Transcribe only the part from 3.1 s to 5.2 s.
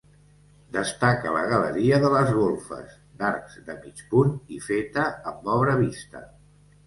d'arcs de mig punt i feta